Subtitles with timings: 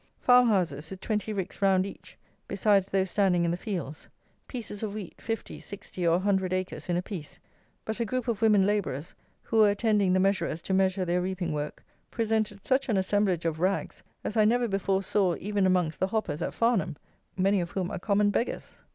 [0.19, 2.17] Farmhouses with twenty ricks round each,
[2.47, 4.07] besides those standing in the fields;
[4.47, 7.37] pieces of wheat 50, 60, or 100 acres in a piece;
[7.85, 11.53] but a group of women labourers, who were attending the measurers to measure their reaping
[11.53, 16.07] work, presented such an assemblage of rags as I never before saw even amongst the
[16.07, 16.95] hoppers at Farnham,
[17.37, 18.77] many of whom are common beggars.